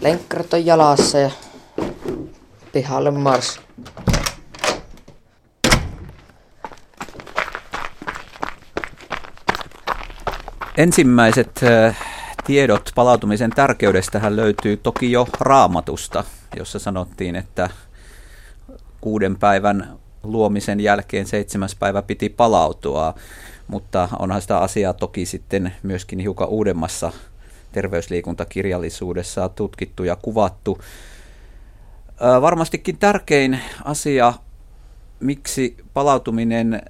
[0.00, 1.30] lenkkarit on jalassa ja
[2.72, 3.60] pihalle mars.
[10.76, 11.60] Ensimmäiset
[12.46, 16.24] tiedot palautumisen tärkeydestähän löytyy toki jo raamatusta,
[16.56, 17.70] jossa sanottiin, että
[19.00, 23.14] kuuden päivän luomisen jälkeen seitsemäs päivä piti palautua,
[23.68, 27.12] mutta onhan sitä asiaa toki sitten myöskin hiukan uudemmassa
[27.72, 30.78] terveysliikuntakirjallisuudessa tutkittu ja kuvattu.
[32.40, 34.32] Varmastikin tärkein asia,
[35.20, 36.82] miksi palautuminen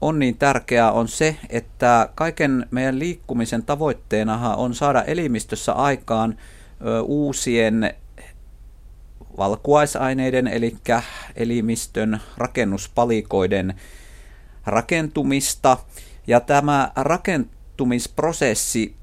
[0.00, 6.38] on niin tärkeää, on se, että kaiken meidän liikkumisen tavoitteenahan on saada elimistössä aikaan
[7.04, 7.94] uusien
[9.38, 10.76] valkuaisaineiden, eli
[11.36, 13.74] elimistön rakennuspalikoiden
[14.66, 15.76] rakentumista.
[16.26, 18.99] Ja tämä rakentumisprosessi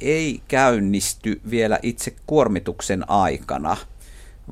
[0.00, 3.76] ei käynnisty vielä itse kuormituksen aikana,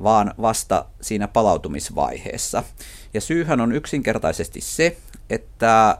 [0.03, 2.63] vaan vasta siinä palautumisvaiheessa.
[3.13, 4.97] Ja syyhän on yksinkertaisesti se,
[5.29, 5.97] että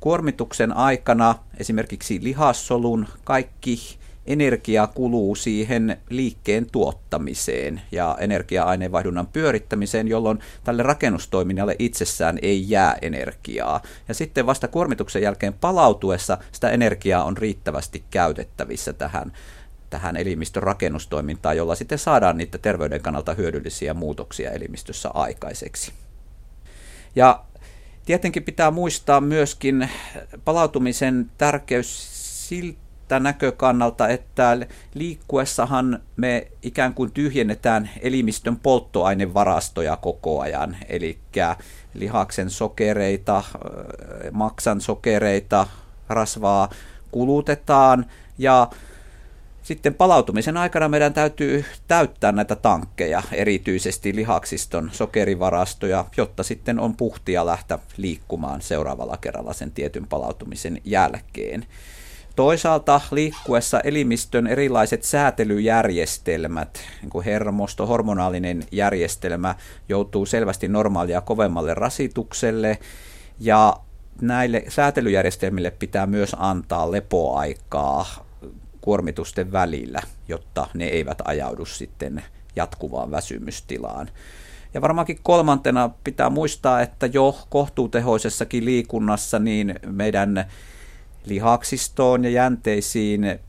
[0.00, 3.98] kuormituksen aikana esimerkiksi lihassolun kaikki
[4.32, 13.82] energia kuluu siihen liikkeen tuottamiseen ja energia-aineenvaihdunnan pyörittämiseen, jolloin tälle rakennustoiminnalle itsessään ei jää energiaa.
[14.08, 19.32] Ja sitten vasta kuormituksen jälkeen palautuessa sitä energiaa on riittävästi käytettävissä tähän
[19.90, 25.92] tähän elimistön rakennustoimintaan, jolla sitten saadaan niitä terveyden kannalta hyödyllisiä muutoksia elimistössä aikaiseksi.
[27.16, 27.44] Ja
[28.04, 29.88] tietenkin pitää muistaa myöskin
[30.44, 32.08] palautumisen tärkeys
[32.48, 34.58] siltä, siltä näkökannalta, että
[34.94, 41.18] liikkuessahan me ikään kuin tyhjennetään elimistön polttoainevarastoja koko ajan, eli
[41.94, 43.42] lihaksen sokereita,
[44.32, 45.66] maksan sokereita,
[46.08, 46.70] rasvaa
[47.10, 48.06] kulutetaan
[48.38, 48.70] ja
[49.62, 57.46] sitten palautumisen aikana meidän täytyy täyttää näitä tankkeja, erityisesti lihaksiston sokerivarastoja, jotta sitten on puhtia
[57.46, 61.66] lähteä liikkumaan seuraavalla kerralla sen tietyn palautumisen jälkeen.
[62.36, 69.54] Toisaalta liikkuessa elimistön erilaiset säätelyjärjestelmät, niin kuin hermosto, hormonaalinen järjestelmä,
[69.88, 72.78] joutuu selvästi normaalia kovemmalle rasitukselle
[73.40, 73.76] ja
[74.20, 78.06] näille säätelyjärjestelmille pitää myös antaa lepoaikaa
[78.80, 82.22] kuormitusten välillä, jotta ne eivät ajaudu sitten
[82.56, 84.08] jatkuvaan väsymystilaan.
[84.74, 90.46] Ja varmaankin kolmantena pitää muistaa, että jo kohtuutehoisessakin liikunnassa niin meidän
[91.26, 93.40] lihaksistoon ja jänteisiin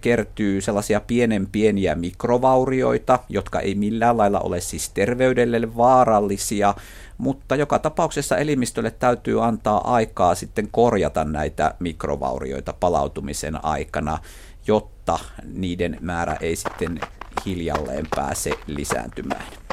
[0.00, 6.74] kertyy sellaisia pienen pieniä mikrovaurioita, jotka ei millään lailla ole siis terveydelle vaarallisia,
[7.18, 14.18] mutta joka tapauksessa elimistölle täytyy antaa aikaa sitten korjata näitä mikrovaurioita palautumisen aikana,
[14.66, 15.18] jotta
[15.52, 17.00] niiden määrä ei sitten
[17.46, 19.65] hiljalleen pääse lisääntymään.